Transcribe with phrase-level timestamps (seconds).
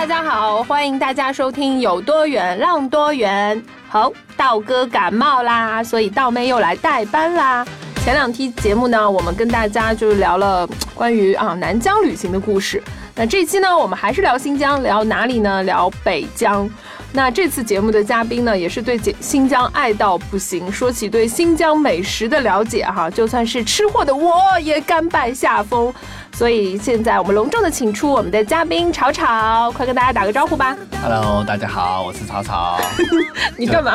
[0.00, 3.62] 大家好，欢迎大家收听有多远浪多远。
[3.86, 7.62] 好，道哥感冒啦，所以道妹又来代班啦。
[8.02, 12.82] 前两期节目呢，我们跟大家就是聊了关于啊南疆旅行的故事。
[13.14, 15.62] 那这期呢，我们还是聊新疆，聊哪里呢？
[15.64, 16.66] 聊北疆。
[17.12, 20.72] 那这次节目的嘉宾呢，也是对新疆爱到不行。
[20.72, 25.92] 说起对新疆美食的了解，哈，就算是吃货的我也甘拜下风。
[26.32, 30.74] 所以现在我们隆重的请出我们的嘉宾草草，快跟大家打个招呼吧。
[31.02, 32.80] Hello，大家好，我是草草。
[33.58, 33.94] 你干嘛？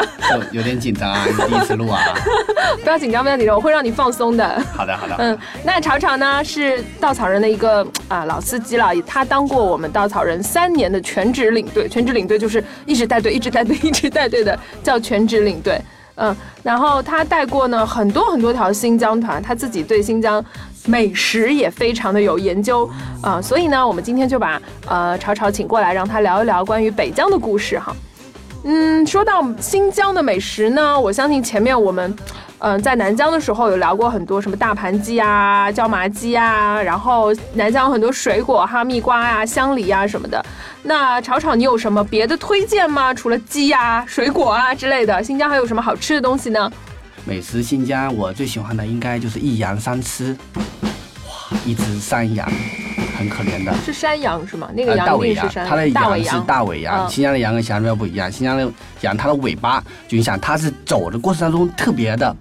[0.51, 2.03] 有有点紧张啊，第一次录啊。
[2.83, 4.61] 不要紧张，不要紧张，我会让你放松的。
[4.73, 5.15] 好的，好的。
[5.17, 15.81] 嗯，那草草呢是稻草人的一个啊老司机了，他当过我们稻草人三年的全职领队，全职领队就是一直带队，一直带队，一直带队的，叫全职领队。
[16.15, 20.43] 嗯，然后他带过呢很多很多条新疆团，他自己对新疆
[20.85, 22.89] 美食也非常的有研究
[23.21, 27.95] 啊、所以呢，我们今天就把呃潮潮请过来，让他聊一聊关于北疆的故事哈。
[28.67, 32.15] 嗯，说到新疆的美食呢，我相信前面我们，
[32.57, 40.43] 嗯、在南疆的时候有聊过很多什么大盘鸡啊、椒麻鸡啊，然后南疆有很多水果，哈密瓜啊、香梨啊什么的。
[40.81, 43.13] 那炒炒，你有什么别的推荐吗？
[43.13, 46.71] 除了鸡呀、水果啊之类的，新疆还有什么好吃的东西呢？
[47.23, 50.35] 美食新疆，我最喜欢的应该就是一羊三吃。
[51.51, 52.47] 哇，一只山羊，
[53.17, 53.73] 很可怜的。
[53.85, 54.69] 是山羊是吗？
[54.73, 57.09] 那个呃，大尾羊它的羊是大尾羊。
[57.09, 58.31] 新疆的羊跟其他地方不一样。
[58.31, 62.35] 新疆的羊，它的尾巴，就你想，它是走的过程当中特别的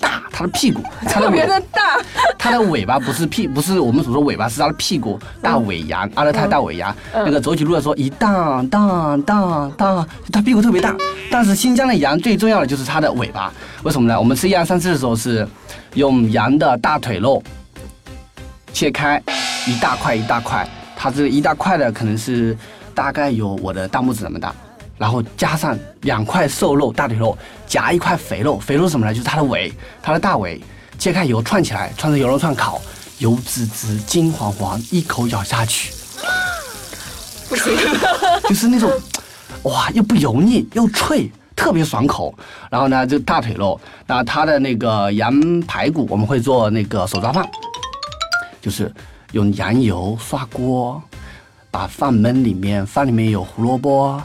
[0.00, 1.98] 大，它的屁股，它的特别尾的大，
[2.38, 5.18] 它的尾巴不是屁，不是我们所说尾巴，是它的屁股。
[5.40, 10.94] 大尾羊，阿勒泰大尾羊，嗯那个走起路的时候一荡荡荡荡，它屁股特别大。
[11.30, 13.52] 但是新疆的羊最重要的就是它的尾巴，
[13.82, 14.18] 为什么呢？
[14.18, 15.46] 我们吃羊三吃的时候是
[15.94, 17.42] 用羊的大腿肉
[18.76, 19.18] 切开
[19.66, 22.54] 一大块一大块，它这一大块的可能是
[22.94, 24.54] 大概有我的大拇指那么大。
[24.98, 27.34] 然后加上两块瘦肉，大腿肉，
[27.66, 29.14] 夹一块肥肉，肥肉什么呢？
[29.14, 29.72] 就是它的尾，
[30.02, 30.60] 它的大尾，
[30.98, 32.78] 切开以后串起来，串成羊肉串烤，
[33.16, 35.94] 油滋滋，金黄黄，一口咬下去，
[37.48, 37.72] 不行。
[38.46, 38.92] 就是那种，
[39.62, 42.34] 哇，又不油腻又脆，特别爽口。
[42.70, 45.32] 然后呢，这大腿肉，那它的那个羊
[45.62, 47.42] 排骨，我们会做那个手抓饭，
[48.66, 48.92] 就是
[49.30, 51.00] 用羊油刷锅，
[51.70, 54.20] 把饭焖里面，饭里面有胡萝卜，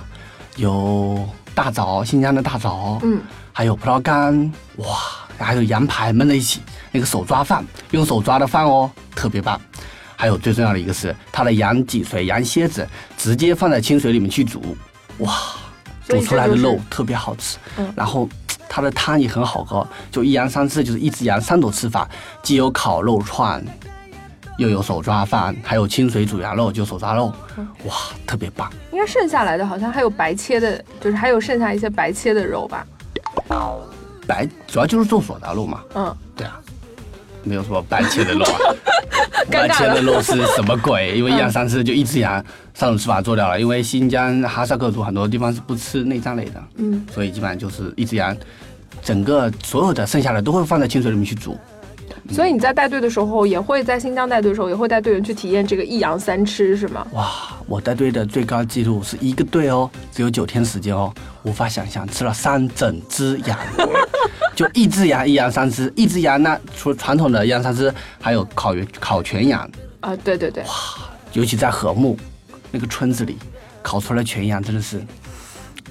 [0.55, 3.21] 有大枣，新疆的大枣，嗯，
[3.53, 4.97] 还有葡萄干，哇，
[5.37, 6.59] 还有羊排焖在一起，
[6.91, 9.61] 那个手抓饭，用手抓的饭哦，特别棒。
[10.15, 14.75] 还有最重要的一个是它的羊脊髓、羊蝎子，直接放在清水里面去煮，
[15.19, 15.39] 哇，
[16.07, 17.59] 煮出来的肉特别好吃。
[17.77, 18.27] 嗯然后
[18.67, 22.09] 它的汤也很好喝，就一羊三吃，就是一只羊三种吃法，
[22.41, 23.63] 既有烤肉串，
[24.57, 27.95] 又有手抓饭，还有清水煮羊肉，就手抓肉，嗯哇，
[28.27, 28.71] 特别棒。
[28.91, 32.85] 应该剩下来的好像还有白切的，就是还有剩下一些白切的肉吧。
[34.27, 36.59] 白主要就是做手抓肉嘛，嗯，对啊，
[37.43, 38.59] 没有什么白切的肉啊。
[39.49, 41.17] 白切的肉是什么鬼？
[41.17, 43.59] 因为一羊三吃就一只羊三种吃法做掉了。
[43.59, 48.35] 因为新疆哈萨克族很多地方是不吃内脏类的，嗯，所以基本上就是一只羊，
[49.01, 51.57] 整个所有的剩下的都会放在清水里面去煮。
[52.29, 57.05] 所以你在带队的时候，也会在新疆带队的时候，也会带队员去体验这个一羊三吃，是吗？
[57.13, 57.31] 哇，
[57.67, 63.57] 我带队的最高纪录是一个队哦，只有九天时间哦，无法想象吃了三整只羊，
[64.55, 70.69] 就一只羊一羊三吃，一只羊呢，除了传统的一羊三吃，还有烤烤全羊，啊，对对对，哇
[71.33, 72.17] 尤其在禾木
[72.71, 73.37] 那个村子里，
[73.81, 75.01] 烤出来全羊真的是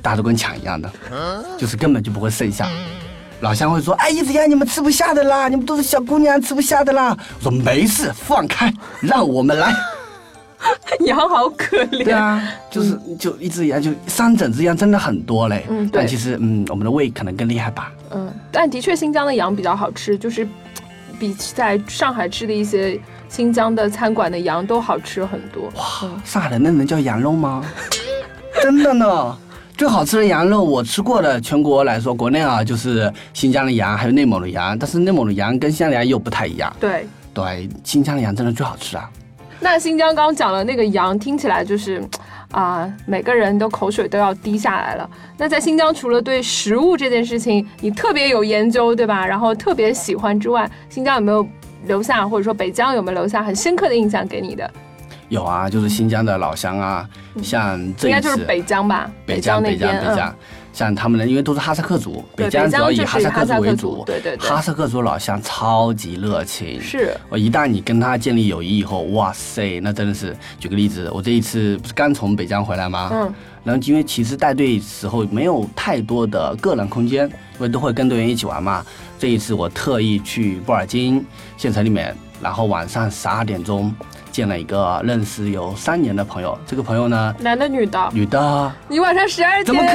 [0.01, 0.91] 大家都跟抢一样的，
[1.59, 2.71] 就是根本就不会剩下。
[3.41, 9.75] 老乡会说：“哎，一只羊你们吃不下的啦，你们都是小姑娘吃不下的啦。”我说：“没事，放开，让我们来。
[11.07, 12.05] ”羊好可怜。
[12.05, 15.65] 对啊，就是就一只羊就三整只羊真的很多嘞。
[15.71, 17.91] 嗯对但其实嗯，我们的胃可能更厉害吧。
[18.11, 20.47] 嗯，但的确新疆的羊比较好吃，就是
[21.19, 23.01] 比在上海吃的一些
[23.31, 25.73] 新疆的餐馆的羊都好吃很多。
[25.77, 27.65] 哇上海的那能叫羊肉吗？
[28.63, 29.39] 真的呢。
[29.81, 36.71] 最好吃的羊肉，我吃过的，全国来说，国内啊就是新疆的羊，还有内蒙的羊，但是内蒙的羊跟新疆的羊又不太一样。
[36.79, 39.11] 对，对，新疆的羊真的最好吃啊。
[39.59, 42.07] 那新疆刚刚讲了那个羊，听起来就是
[42.51, 45.09] 啊、每个人都口水都要滴下来了。
[45.39, 49.27] 那在新疆，除了对食物这件事情你特别有研究，对吧？
[49.27, 51.49] 然后特别喜欢之外，新疆有没有
[51.87, 54.71] 留下，或者说北疆有没有留下很深刻的印象给你的？
[55.31, 57.09] 有啊，就是新疆的老乡啊，
[57.43, 59.11] 像这一次应该就是北疆吧？
[59.25, 60.37] 北疆、北疆、北疆，
[60.73, 64.03] 像他们呢，因为都是哈萨克族，北疆主要以哈萨克族为主。
[64.05, 66.83] 对对对哈萨克族老乡超级热情嗯，。
[66.83, 70.37] 是我一旦你跟他建立友谊以后，哇塞，那真的是。
[70.59, 73.11] 举个例子，我这一次不是刚从北疆回来吗？
[73.13, 73.33] 嗯。
[73.63, 78.85] 然后因为其实带队时候没有太多的个人空间，因为都会跟队员一起玩嘛。
[79.17, 81.25] 这一次我特意去布尔津
[81.57, 83.95] 县城里面，然后晚上十二点钟
[84.33, 86.59] 见了一个认识有三年的朋友。
[86.67, 88.11] 这个朋友呢，男的女的？
[88.13, 88.73] 女的。
[88.89, 89.67] 你晚上十二点？
[89.67, 89.95] 怎么可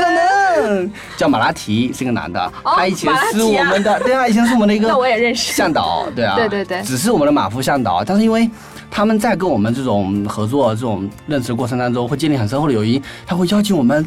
[0.62, 0.92] 能？
[1.18, 8.50] 叫马拉提，是个男的，哦他以前是我们的，对啊，以前是我们的一个 那我也认识向导，对啊，对对对只是我们的马夫向导，但是因为
[8.89, 14.06] 他们在跟我们这种合作、这种认识过程当中，会建立很深厚的友谊，他会邀请我们。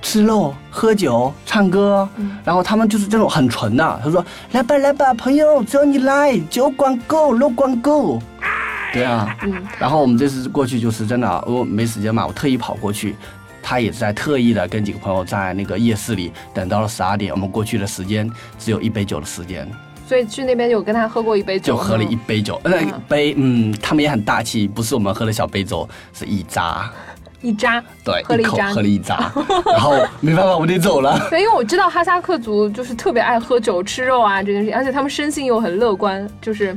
[0.00, 4.00] 吃肉、喝酒、唱歌，嗯然后他们就是这种很纯的。
[4.02, 8.20] 他说：“来吧，来吧，朋友，只要你来，酒管够，肉管够。
[8.92, 13.16] ”对啊，嗯然后我们这次过去就是真的，我没时间嘛，我特意跑过去。
[13.60, 19.70] 他也是在特意的跟几个朋友在那个夜市里等到了十二点，我们过去的时间只有一杯酒的时间，
[20.06, 26.90] 所以去那边有跟他喝过一杯酒，就喝了一杯酒，那嗯一杯，嗯，他们也很大气，不是我们喝的小杯酒，是一扎，
[27.40, 29.32] 一扎，对，喝了一扎喝了一扎，
[29.66, 31.18] 然后没办法，我得走了。
[31.30, 36.76] 对，因为我知道哈萨克族就是特别爱喝酒、吃肉啊这件事情，而且他们生性又很乐观，就是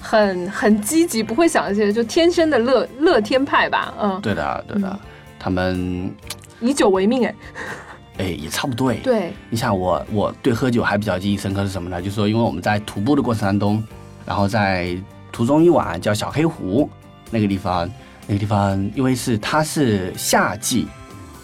[0.00, 3.94] 很很积极，不会想一些，就天生的乐乐天派吧。
[4.00, 4.98] 嗯，对的，对的，
[5.38, 6.14] 他们
[6.60, 7.34] 以酒为命，哎，
[8.18, 8.96] 哎也差不多哎。
[9.02, 12.02] 对，你想我我对喝酒还比较记忆深刻是什么呢？
[12.02, 13.82] 就是说，因为我们在徒步的过程当中，
[14.26, 14.94] 然后在
[15.32, 16.88] 途中一晚叫小黑湖
[17.30, 17.90] 那个地方，
[18.32, 20.88] 那个地方因为是它是夏季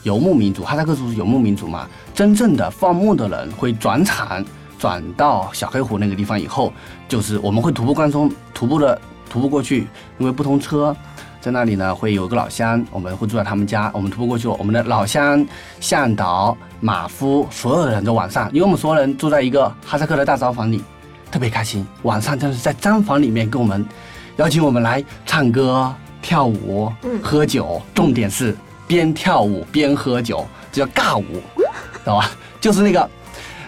[0.05, 4.43] 游牧民族，哈萨克族是游牧民族嘛，真正的放牧的人会转场
[4.79, 6.73] 转到小黑湖那个地方以后，
[7.06, 8.99] 就是我们会徒步关中徒步的
[9.29, 9.87] 徒步过去，
[10.17, 10.96] 因为不通车。
[11.40, 13.90] 在那里呢，会有个老乡，我们会住在他们家。
[13.93, 15.46] 我们徒步过去，我们的老乡、
[15.79, 20.82] 向导、马夫，所有的人都晚上，因为我们所有人住在一个哈萨克的大澡房里，
[21.31, 21.87] 特别开心。
[22.02, 23.87] 晚上就是在毡房里面跟我们
[24.37, 28.56] 邀请我们来唱歌、跳舞、嗯喝酒，重点是
[28.86, 31.24] 边跳舞边喝酒，这叫尬舞，
[31.56, 32.30] 知道吧？
[32.60, 33.10] 就是那个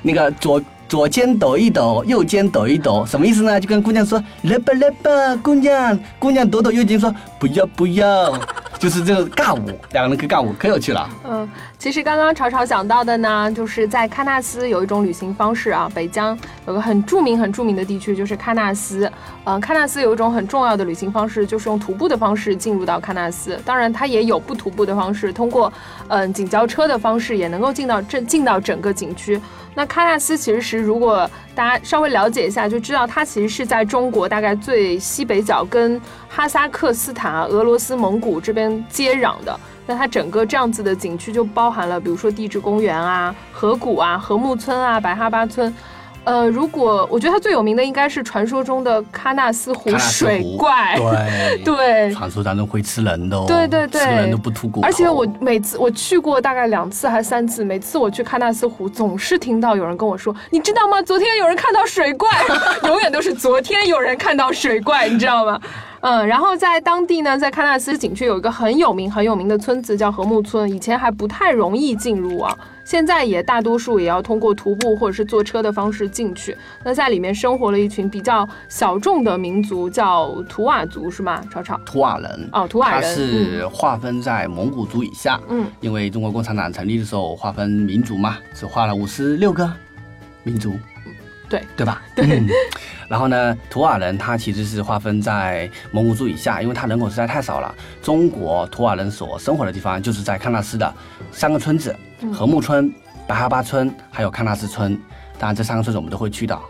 [0.02, 3.61] 那个左左肩抖一抖，右肩抖一抖，什么意思呢？
[3.61, 8.32] 就跟姑娘说来吧来吧，姑娘，姑娘抖抖右肩说不要不要，
[8.81, 11.06] 就是这个尬舞，两个人可以尬舞，可有趣了。
[11.29, 11.47] 嗯，
[11.79, 16.37] 其实刚刚潮潮讲到的呢，就是在喀纳斯有一种旅行方式啊，北疆
[16.67, 19.12] 有个很著名、很著名的地区就是喀纳斯。
[19.44, 23.61] 嗯、喀纳斯有一种很重要的旅行方式，就是用徒步的方式进入到喀纳斯。
[23.67, 25.71] 当然，它也有不徒步的方式，通过
[26.09, 29.38] 嗯景交车的方式也能够进到这进到整个景区。
[29.75, 39.58] 那喀纳斯其实，如果大家稍微了解一下，就知道它其实是在中国大概最西北角，跟哈萨克斯坦、俄罗斯、蒙古这边接壤的。
[39.87, 45.75] 那它整个这样子的景区就包含了，比如说地质公园啊、河谷啊、禾木村啊、白哈巴村。
[46.25, 50.97] 呃，如果我觉得它最有名的应该是传说中的喀纳斯湖水怪，
[51.65, 54.87] 对 对传说当中会吃人的哦，对对对吃人都不吐骨头。
[54.87, 61.00] 而且我每次我去过大概两次还是三次，每次我去喀纳斯湖，总是听到有人跟我说，你知道吗？
[61.03, 62.29] 昨天有人看到水怪，
[62.85, 65.61] 永远都是昨天有人看到水怪，你知道吗？
[66.02, 76.57] 嗯，然后在当地呢，在喀纳斯景区有一个很有名很有名的村子叫禾木村，以前还不太容易进入啊，现在也大多数也要通过徒步或者是坐车的方式进去。
[76.83, 81.42] 那在里面生活了一群比较小众的民族，叫图瓦族，是吗？
[81.52, 81.78] 吵吵？
[81.85, 89.71] 图瓦人哦图瓦人他是划分在蒙古族以下，嗯，因为中国共产党成立的时候划分民族嘛，只划了五十六个
[90.45, 90.73] 民族，
[91.50, 92.00] 对对吧？
[92.16, 92.25] 对。
[92.38, 92.49] 嗯、
[93.09, 97.75] 然后呢，图瓦人他其实是划分在蒙古族以下，因为他人口实在太少了。
[98.02, 100.95] 中国图瓦人所生活的地方就是在喀纳斯的
[101.33, 101.95] 三个村子：
[102.33, 102.90] 禾木村、
[103.26, 104.99] 白哈巴村，还有喀纳斯村。
[105.38, 106.62] 当然，这三个村子我们都会去到。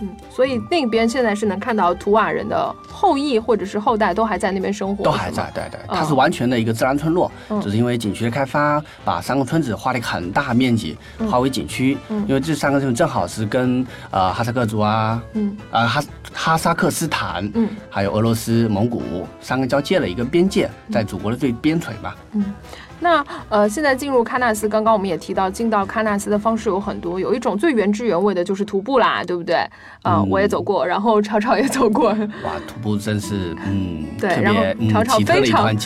[0.00, 5.96] 嗯，所以那边现在是能看到图瓦人的后裔或者是后代都还在那边生活，都还在，对对，嗯。
[5.96, 7.60] 它是完全的一个自然村落，嗯。
[7.60, 10.96] 只是因为景区的开发，把三个村子划了一个很大面积，
[11.30, 11.96] 划为景区。
[12.08, 12.24] 嗯。
[12.28, 15.56] 因为这三个村正好是跟呃哈萨克族啊，嗯。
[15.70, 17.68] 呃哈哈萨克斯坦，嗯。
[17.88, 22.14] 还有俄罗斯、蒙古三个交界的一个边界，嗯在祖国的最边陲嘛。
[23.04, 29.56] 那呃，现在进入喀纳斯，刚刚我们也提到，进到喀纳斯的方式有很多，有一种最原汁原味的，就是徒步啦，对不对？
[30.00, 32.08] 啊、嗯我也走过，然后吵吵也走过。
[32.08, 35.76] 哇，徒步真是嗯，对特然后别潮潮嗯奇特的非常。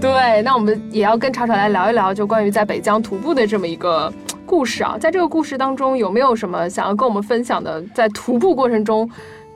[0.00, 4.12] 对，那我们也要跟吵吵来聊一聊，就关于在北疆徒步的这么一个
[4.44, 4.96] 故事啊。
[4.98, 9.08] 在这个故事当中，有没有什么想要跟我们分享的，在徒步过程中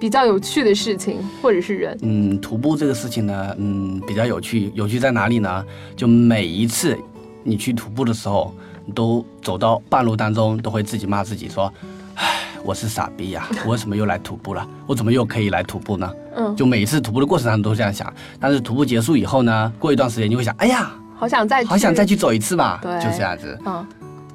[0.02, 1.97] 比较有趣的事情，或者是人？
[2.02, 4.73] 嗯，徒步这个事情呢，嗯，比较有趣。
[4.75, 5.64] 有趣在哪里呢？
[5.94, 6.99] 就每一次
[7.44, 8.52] 你去徒步的时候，
[8.85, 11.73] 你都走到半路当中，都会自己骂自己说
[12.18, 14.66] ：“唉，我是傻逼呀、 我为什么又来徒步了？
[14.88, 18.12] 我怎么又可以来徒步呢？”嗯，就每一次徒步的过程当中都这样想。
[18.40, 23.56] 但是徒步结束以后呢，过一段时间你会想：“哎呀，好想再去好想再去走一次吧。”对就这样子。
[23.64, 23.87] 嗯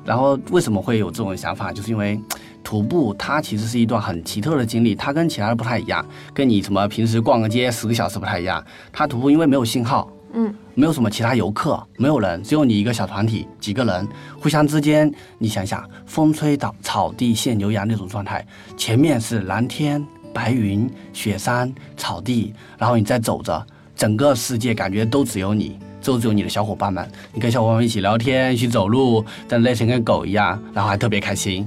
[0.08, 1.70] 然后为什么会有这种想法？
[1.74, 2.18] 就是因为
[2.68, 8.62] 徒步它其实是一段很奇特的经历，它跟其他的不太一样，跟你什么平时逛个街十个小时不太一样。
[8.92, 14.06] 它徒步因为没有信号，嗯，没有什么其他游客，没有人，只有你一个小团体，几个人
[14.38, 18.46] 互相之间，你想想，风吹草草地现牛羊那种状态，
[18.76, 25.80] 前面是蓝天白云、雪山、草地，然后你再走着，整个世界感觉都只有你。
[26.04, 31.66] 都只有你的小伙伴们，你跟小伙伴们一起聊天，一起走路，但累成跟狗一样，然后还特别开心。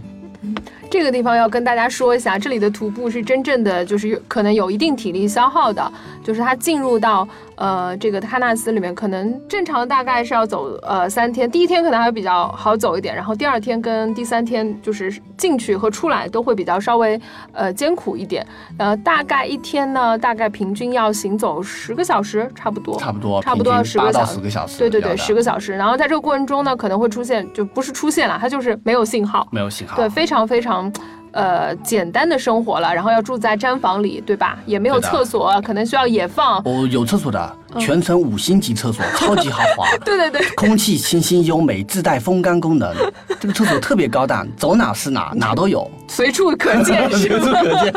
[0.90, 5.90] 这个地方要跟大家说一下，这里的徒步是真正的，就是有可能有一定体力消耗的，
[6.25, 7.26] 就是它进入到
[7.61, 17.21] 呃这个喀纳斯里面，可能正常大概是要走呃三天，第一天可能还比较好走一点，然后第二天跟第三天就是进去和出来都会比较稍微
[17.52, 18.45] 呃艰苦一点，
[18.79, 24.40] 呃大概一天呢，大概平均要行走十个小时，差不多，差不多，差不多要十个小时。
[24.40, 29.47] 个小时，对对对，十个小时，然后在这个过程中呢，可能会出现就不是出现了，它就是没有信号。
[29.52, 30.90] 没有信号，对，非常非常。
[31.32, 34.58] 呃，简单的生活了，然后要住在毡房里，对吧？
[34.66, 36.58] 也没有厕所，可能需要野放。
[36.64, 42.92] 哦，有厕所的，嗯全程五星级厕所， 超级豪华，对对对，空气清新优美，自带风干功能。
[43.38, 45.88] 这个厕所特别高档，走哪是哪， 哪都有。
[46.08, 47.60] 随处可见是随处吧？
[47.62, 47.92] 可见。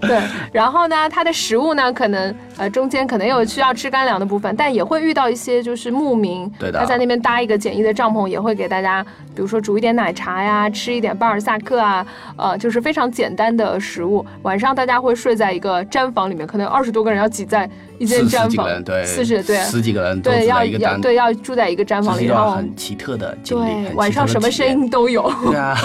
[0.02, 0.20] 对，
[0.52, 9.02] 然后呢，它的食物呢，可能呃中间可能有需要吃干粮的部分，但也会遇到一些就是牧民，对的他在那边搭一个简易的帐篷，也会给大家，
[9.34, 12.06] 比如说煮一点奶茶呀，吃一点巴尔萨克啊，
[12.36, 14.24] 呃，就是非常简单的食物。
[14.42, 19.58] 晚上大家会睡在一个毡房里面，可能有二十多个人要挤在一间毡房对，四十对。
[19.58, 24.68] 十几个人都对，要一个单，要对要住在一个毡房里，然后很奇特的经历，对晚上什么声？
[24.68, 25.32] 音都有。
[25.44, 25.76] 对啊，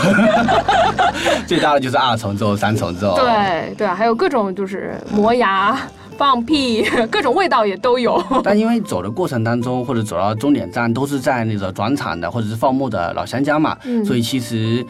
[1.47, 3.15] 最大的就是二重奏、三重奏。
[3.15, 5.79] 对对啊，还有各种就是磨牙、
[6.17, 8.21] 放屁，各种味道也都有。
[8.43, 14.85] 但因为走的过程当中，或者走到终点站，都是在那个转场的或者是放牧的老乡家嘛，嗯所以其实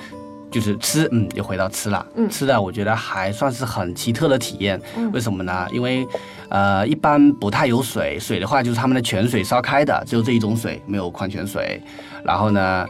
[0.53, 2.05] 就是吃，嗯，又回到吃了。
[2.15, 4.79] 嗯吃的我觉得还算是很奇特的体验。
[4.95, 5.67] 嗯为什么呢？
[5.73, 6.07] 因为
[6.49, 11.81] 呃，一般不太有水，水的话就是他们的泉水烧开的，只有这一种水，没有矿泉水。
[12.23, 12.85] 然后呢，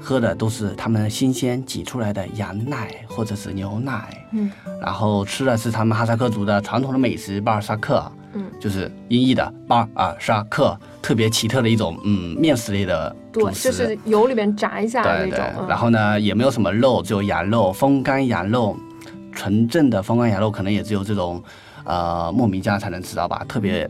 [0.00, 4.26] 喝的都是他们新鲜挤出来的羊奶或者是牛奶。
[4.32, 4.50] 嗯，
[4.80, 8.10] 然后吃的是他们哈萨克族的传统的美食巴尔萨克。
[8.38, 13.70] 嗯，就是音译的巴尔萨克，特别奇特的一种嗯面食类的对主，食。
[13.70, 18.76] 就是油里面炸一下那对对种。，嗯然后呢也没有什么肉，只有羊肉，风干羊肉，
[19.32, 21.42] 纯正的风干羊肉可能也只有这种
[21.84, 23.88] 呃牧民家才能吃到吧，特别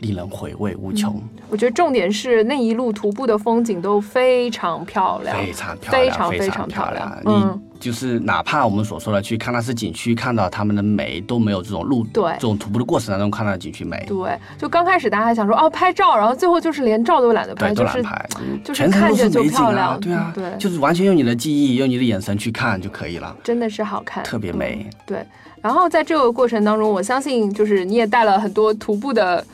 [0.00, 14.04] 令人回味无穷，我觉得重点是那一路徒步的风景都非常漂亮，非常漂亮，非常非非常漂漂亮你嗯就是哪怕我们所说的去喀纳斯景区看到他们的美，都没有这种路对这种徒步的过程当中看到的景区美。
[14.08, 24.84] 对，就刚开始大家还想说哦拍照，然后最后就是连照都懒得拍，对，就是都难拍，嗯就是全程看着就都是美景啊漂亮，对啊，对就是完全用你的记忆，用你的眼神去看就可以了，真的是好看，特别美。
[24.84, 25.26] 嗯对，
[25.62, 29.44] 然后在这个过程当中，我相信就是你也带了很多徒步的。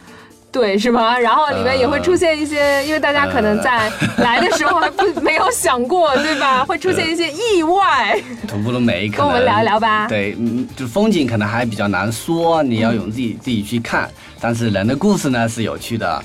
[0.55, 1.19] 队是吗？
[1.19, 6.63] 然后里面也会出现一些，因为大家可能在来的时候还不没有想过，对吧？
[6.65, 10.07] 会出现一些意外，徒步的美可能跟我们聊一聊吧。
[10.07, 14.09] 对，嗯，就风景可能还比较难说，你要用自己、自己去看。
[14.41, 16.23] 但是人的故事呢是有趣的。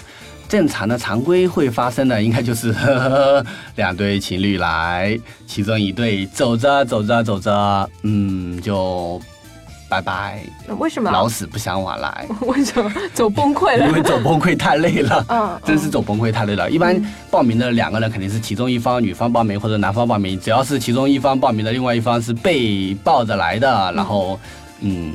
[0.47, 3.45] 正常的常规会发生的，应该就是 呵呵
[3.75, 9.21] 两对情侣来，其中一对走着走着走着，嗯，就
[9.89, 10.43] 拜拜，
[10.77, 11.09] 为什么？
[11.09, 13.87] 老死不相往来， 为什么走崩溃了？
[13.87, 15.25] 因为走崩溃太累了。
[15.29, 16.69] 嗯，真是走崩溃太累了。
[16.69, 16.95] 一般
[17.31, 24.39] 报名的两个人肯定是其中一方女方报名或者男方报名，只要是其中一方报名的，另外一方是被抱着来的，然后
[24.81, 25.13] 嗯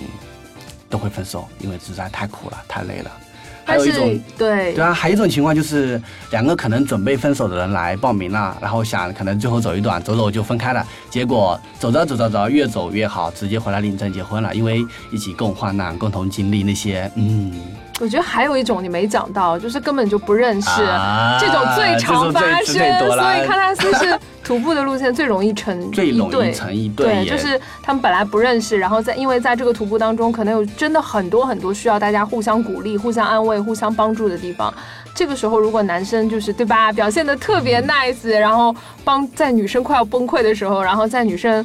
[0.90, 3.10] 都会分手，因为实在太苦了，太累了。
[3.64, 4.72] 还有一种对。
[4.74, 17.52] 对啊，还有一种情况就是两个可能准备分手的人来报名了，然后想可能最后走一段，走走就分开了，结果走着走着走着越走越好，直接回来领证结婚了，因为一起共患难、共同经历那些，嗯，
[18.00, 34.74] 我觉得还有一种你没讲到，就是根本就不认识，啊这种最常发生，所以喀纳斯是徒步的路线最容易成最容易成一对对，就是他们本来不认识，然后在因为在这个徒步当中，可能有真的很多很多需要大家互相鼓励、互相安慰、互相帮助的地方。
[35.14, 38.74] 这个时候，如果男生就是对吧，表现的特别 nice，然后
[39.04, 41.64] 帮在女生快要崩溃的时候，然后在女生。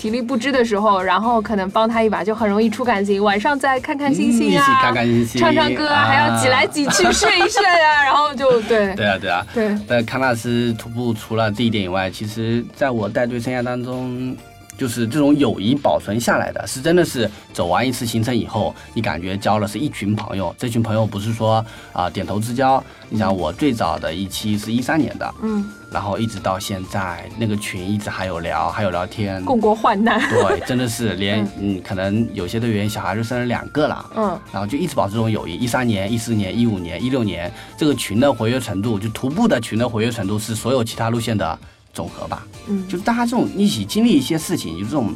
[0.00, 3.22] 体力不支的时候，然后可能帮他一把，就很容易出感情。
[3.22, 9.46] 晚上再看看星星啊，嗯一起看看星星唱唱歌啊，还要挤来挤去睡一睡啊，然后就对 对啊对啊。
[9.52, 14.34] 对，在喀纳斯徒步除了这一点以外，其实在我带队生涯当中，
[14.78, 20.54] 就是这种友谊保存下来的，是真的是走完一次行程以后，你感觉交了是一群朋友。
[20.56, 22.82] 这群朋友不是说啊、点头之交。
[23.10, 29.44] 你想我最早的一期是一三年的，嗯，然后一直到现在，那个群一直还有聊，还有聊天。
[29.44, 30.20] 共过患难。
[30.30, 34.10] 对，真的是 连嗯，可能有些队员小孩就生了两个了。
[34.16, 35.54] 嗯，然后就一直保持这种友谊。
[35.54, 41.58] 一三年、一四年、一五年、一六年，这个群的活跃程度，就徒步的群的活跃程度是所有其他路线的
[41.92, 42.46] 总和吧。
[42.68, 45.14] 嗯就是大家这种一起经历一些事情，就这种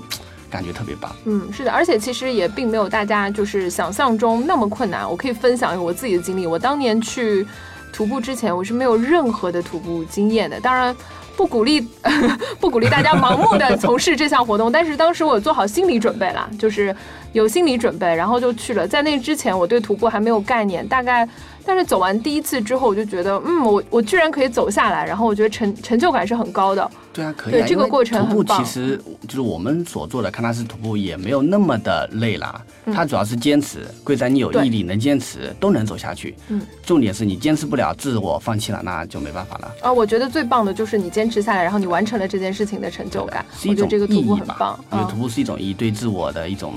[0.50, 1.14] 感觉特别棒。
[1.24, 5.08] 嗯，是的，而且其实也并没有大家就是想象中那么困难。
[5.08, 7.46] 我可以分享一个我自己的经历，我当年去
[7.94, 10.94] 徒步之前，我是没有任何的徒步经验的，当然。
[11.36, 11.80] 不鼓励，
[12.60, 14.70] 不鼓励大家盲目的从事这项活动。
[14.70, 16.94] 但是当时我做好心理准备了，就是
[17.32, 18.86] 有心理准备，然后就去了。
[18.86, 21.28] 在那之前，我对徒步还没有概念，大概，
[21.66, 26.90] 但是走完第一次之后，我就觉得，嗯，我我居然可以走下来，然后我觉得成成就感是很高的。
[27.12, 27.56] 对啊，可以、啊。
[27.58, 32.60] 对这个徒步其实就是我们所做的喀纳斯徒步也没有那么的累啦，
[32.92, 36.34] 它主要是坚持，贵在你有毅力，能坚持都能走下去。
[36.48, 39.72] 嗯，重点是你坚持不了，自我放弃了，那就没办法了。
[39.80, 43.44] 啊，我觉得最棒的就是你坚持下来，然后你完成了这件事情的成就感。
[43.56, 44.78] 是一种我觉得这个徒步很棒。
[44.78, 46.74] 嗯我觉得徒步是一种意义，对自我的一种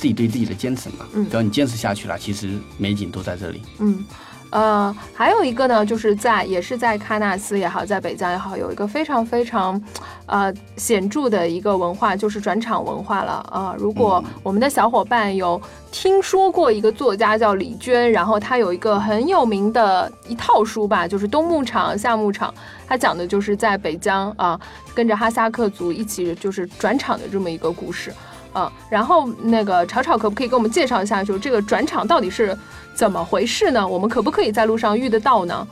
[0.00, 1.06] 自己对自己的坚持嘛。
[1.12, 3.60] 嗯只要你坚持下去了，其实美景都在这里。
[3.78, 4.02] 嗯，
[4.48, 9.80] 呃，还有一个呢，就是在也是在喀纳斯也好，在北疆也好，有一个非常非常
[10.24, 15.60] 呃显著的一个文化，就是转场文化了啊、呃如果我们的小伙伴有
[15.92, 22.52] 听说过一个作家叫李娟，然后她有一个很有名的一套书吧，就是冬牧场、夏牧场，
[22.88, 24.58] 他讲的就是在北疆啊、
[24.94, 28.12] 跟着哈萨克族一起就是转场的这么一个故事。
[28.52, 32.56] 啊，然后那个吵吵可不可以给我们介绍一下，就是这个转场到底是
[32.94, 33.86] 怎么回事呢？
[33.86, 35.66] 我们可不可以在路上遇得到呢？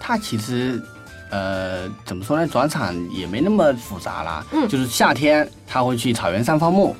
[0.00, 0.82] 它其实，
[1.30, 2.46] 呃，怎么说呢？
[2.46, 4.44] 转场也没那么复杂啦。
[4.52, 6.94] 嗯就是夏天他会去草原上放牧。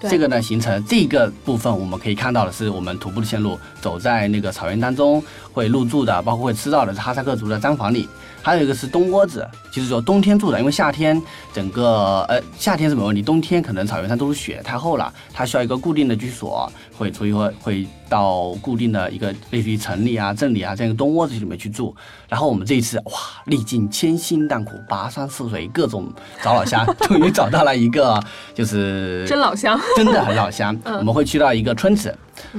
[0.00, 5.20] 对这个呢，行程这个部分我们可以看到的是，我们徒步的线路走在那个草原当中，
[5.58, 8.08] 会入住的，包括会吃到的是哈萨克族的毡房里。
[8.40, 11.20] 还有一个是冬窝子，就是说冬天住的，因为夏天
[11.52, 21.94] 整个呃夏天是没问题，冬天可能草原上都是雪太厚了，它需要一个固定的居所，会所以会会到固定的一个类似于城里啊、镇里啊这样一个冬窝子里面去住。
[22.28, 23.12] 然后我们这一次哇，
[23.46, 28.22] 历尽千辛万苦，跋山涉水，各种找老乡， 终于找到了一个
[28.54, 30.74] 就是 真老乡，真的很老乡。
[30.84, 32.16] 嗯我们会去到一个村子，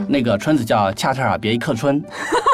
[0.07, 2.03] 那个村子叫恰特尔别伊克村。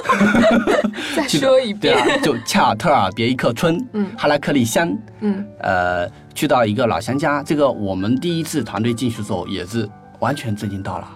[1.15, 1.96] 再说一遍。
[2.04, 7.44] 对啊，就恰特尔别伊克村，嗯哈拉克利乡，嗯呃，去到一个老乡家。
[7.44, 9.89] 这个我们第一次团队进去的时候也是
[10.20, 11.08] 完全震惊到了，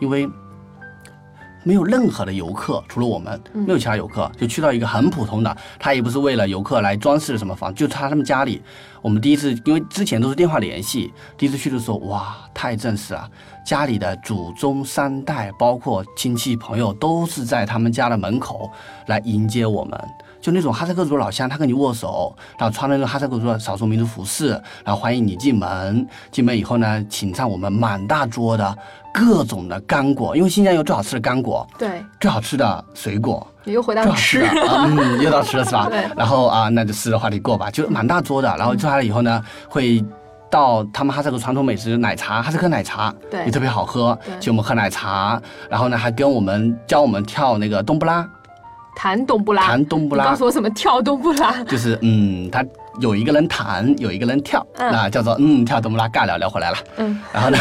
[0.00, 0.28] 因为
[1.66, 8.62] 没有任何的游客，除了我们，嗯没有其他游客，就去到一个很普通的，他也不是为了游客来装饰什么房，就他他们家里。
[9.02, 13.28] 我们第一次，因为之前都是电话联系，第一次去的时候，哇，太正式了。
[13.64, 18.70] 家里的祖宗三代，包括亲戚朋友，都是在他们家的门口
[19.06, 20.00] 来迎接我们。
[20.46, 24.50] 就那种哈萨克族老乡，他跟你握手，然后穿那种哈萨克族的少数民族服饰，
[24.84, 26.06] 然后欢迎你进门。
[26.30, 28.78] 进门以后呢，请上我们满大桌的
[29.12, 35.88] 各种的干果，因为新疆有最好吃的干果，对，最好吃的水果，你又回到吃吃的，啊嗯，又到吃了是吧？
[35.90, 36.08] 对？
[36.16, 40.00] 然后啊，那就私的话题过吧，就满大桌的，然后坐下来以后呢，会。
[40.48, 43.44] 到他们哈萨克传统美食奶茶，哈萨克奶茶对。
[43.46, 48.24] 也特别好喝对，请我们喝奶茶，然后呢还跟我们教我们跳那个冬不拉，
[48.96, 51.62] 弹冬不拉，弹冬不拉告诉我怎么跳冬不拉？
[51.64, 52.64] 就是嗯，他
[52.98, 56.76] 有一个人弹，有一个人跳，嗯那叫做嗯跳冬不拉，尬聊聊回来了。
[56.96, 57.58] 嗯然后呢，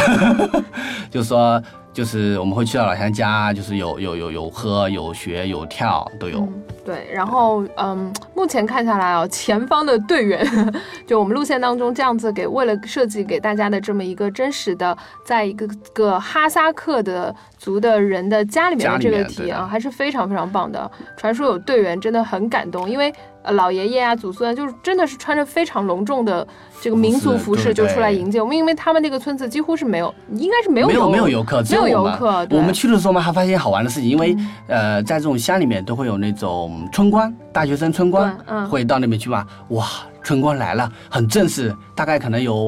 [1.12, 1.62] 就是说，
[1.94, 6.40] 就是我们会去到老乡家，就是有有有有喝有学有跳都有。
[6.40, 6.54] 嗯
[6.86, 10.48] 对，然后嗯，目前看下来啊， 前方的队员，
[11.08, 14.96] 就我们路线当中这样子给，为了设计给大家的这么一个真实的，
[15.26, 20.90] 在一个个哈萨克的族的人的家里面的这个体验啊，还是非常非常棒的。
[21.18, 23.12] 传说有队员真的很感动，因为。
[23.48, 26.48] 呃，老爷爷啊，祖孙就是真的是穿着非常隆重的
[26.82, 32.44] 这个民族服饰就出来迎接我们，因为他们那个村子几乎是没有，应该是没有没有没有游客，没有游客。
[32.50, 38.36] 我们去的时候嘛，还发现好玩的事情，因为呃，在这种乡里面都会有那种村官，大学生村官
[38.70, 39.46] 会到那边去嘛。
[39.70, 39.88] 哇，
[40.24, 42.68] 村官来了，很正式，大概可能有。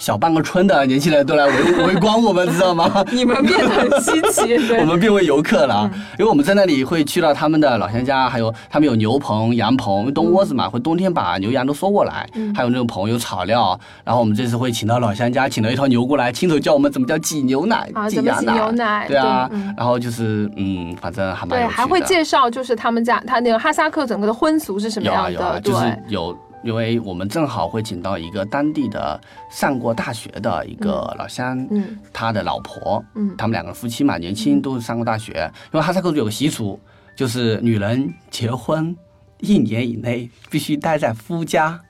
[0.00, 3.04] 小半个村的年轻人都来围围观我们，知道吗？
[3.12, 13.78] 你们变得很稀奇， 我们变为游客了，因为我们在那里会去到他们的老乡家，还有他们有牛棚、羊棚、冬窝子嘛，会冬天把牛羊都收过来，还有那种棚有草料。
[14.02, 19.06] 然后我们这次会请到老乡家，请了一头牛过来，亲手教我们怎么叫挤牛奶、挤羊奶。
[19.06, 26.34] 对啊，然后就是嗯，反正还蛮对，还会介绍就是他们家他那个哈萨克整个的婚俗是什么样的，就是有。
[26.62, 29.20] 因为我们正好会请到一个当地的
[29.50, 35.50] 上过大学的一个老乡，嗯，他的老婆，嗯，他们两个夫妻嘛，年轻都是上过大学。
[35.72, 36.78] 因为哈萨克族有个习俗，
[37.16, 38.94] 就是女人结婚
[39.38, 41.80] 一年以内必须待在夫家，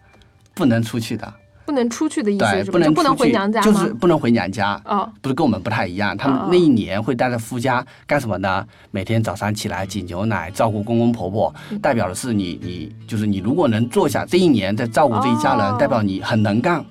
[0.55, 1.35] 不能出去的。
[1.71, 4.81] 不能出去的意思是不能不能回娘家就是不能回娘家。
[4.85, 8.67] 哦，不是跟我们不太一样，他们那一年会待在夫家干什么呢？
[8.91, 16.85] 每天早上起来挤牛奶，照顾公公婆婆，代表的是你你就是你如果能坐下这一年在照顾这一家人，代表你很能干。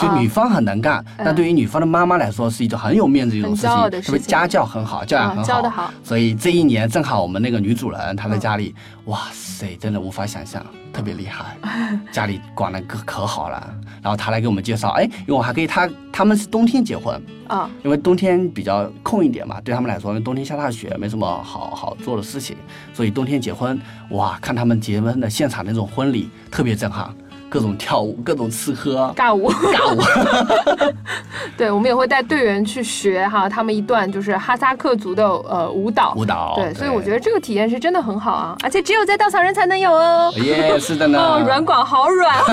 [0.00, 5.90] 就女方很能干，但对于女方的妈妈来说是一种很有面子的一种事情，是不是家教很好，教养很好，教的好。
[6.02, 8.74] 所以这一年正好我们那个女主人她在家里，
[9.06, 11.56] 哇塞，真的无法想象，特别厉害，
[12.12, 13.74] 家里管的可可好了。
[14.02, 22.56] 然后她来给我们介绍，哎，因为我还可以，她他们是冬天结婚啊，因为冬天比较空一点嘛，对他们来说，冬天下大雪没什么好好做的事情，
[22.92, 23.78] 所以冬天结婚，
[24.10, 27.12] 哇，看他们结婚的现场那种婚礼特别震撼。
[27.48, 30.02] 各种跳舞，各种吃喝，尬舞，尬舞。
[31.56, 36.12] 对，我们也会带队员去学哈，他们一段就是哈萨克族的呃舞蹈。
[36.16, 36.54] 舞蹈。
[36.56, 40.32] 对，所以我觉得这个体验是真的很好啊，而且只有在稻草人才能有哦。
[40.36, 41.18] 耶，是的呢。
[41.22, 42.36] 哦，软管好软。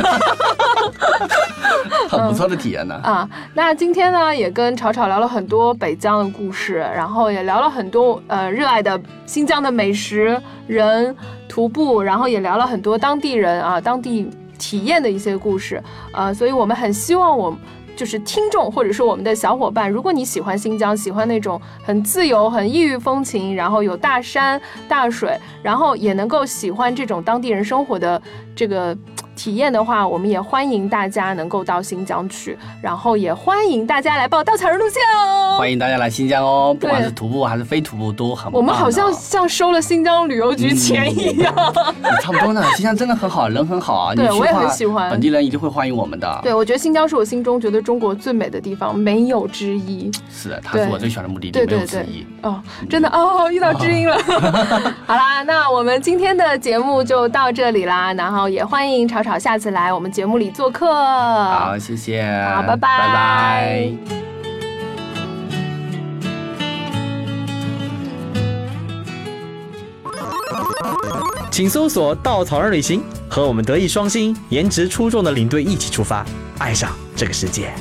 [2.09, 2.95] 很不错的体验呢。
[3.03, 11.15] 啊，那今天呢也跟吵吵聊了很多北疆的故事，然后也聊了很多呃热爱的新疆的美食、人、
[11.49, 14.29] 徒步，然后也聊了很多当地人啊，当地。
[14.63, 17.53] 体验的一些故事，呃，所以我们很希望我
[17.97, 28.21] 就是听众或者说我们的小伙伴，如果你喜欢新疆，喜欢那种很自由、很异域风情，然后有大山大水，然后也能够喜欢这种当地人生活的
[28.55, 28.97] 这个。
[29.35, 35.57] 体验的话，我们也欢迎大家能够到新疆去，然后也欢迎大家来报稻草人路线哦。
[35.57, 38.51] 欢迎大家来新疆哦，不管是徒步还是非徒步都很。
[38.53, 41.53] 我们好像像收了新疆旅游局钱一样。
[42.21, 44.15] 差不多呢， 新疆真的很好，人很好啊。
[44.15, 45.09] 对，我也很喜欢。
[45.09, 46.39] 本地人一定会欢迎我们的。
[46.43, 50.11] 对，我觉得新疆是我心中觉得中国最美的地方，没有之一。
[50.31, 52.25] 是的，它是我最喜欢的目的地，没有之一。
[52.41, 54.17] 哦，真的哦，遇到知音了。
[55.05, 59.07] 好啦，那我们今天的节目就到这里啦，然后也欢迎
[59.39, 60.85] 下次来我们节目里做客。
[60.93, 62.23] 好，谢谢。
[62.53, 62.97] 好，拜拜。
[62.97, 63.89] 拜拜。
[71.49, 76.25] 请搜索“稻草人旅行”，和我们德艺双馨、颜值出众的领队一起出发，
[76.57, 77.71] 爱上这个世界。